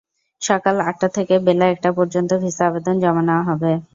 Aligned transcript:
সকাল 0.41 0.75
আটটা 0.81 1.07
থেকে 1.17 1.35
বেলা 1.45 1.65
একটা 1.69 1.89
পর্যন্ত 1.97 2.31
ভিসা 2.43 2.63
আবেদন 2.69 2.95
জমা 3.03 3.23
নেওয়া 3.27 3.43
হবে। 3.49 3.71